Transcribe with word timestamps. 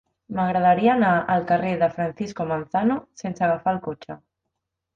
M'agradaria 0.37 0.93
anar 0.93 1.11
al 1.33 1.45
carrer 1.51 1.73
de 1.83 1.89
Francisco 1.99 2.47
Manzano 2.53 2.99
sense 3.25 3.47
agafar 3.51 3.77
el 3.77 3.85
cotxe. 3.89 4.21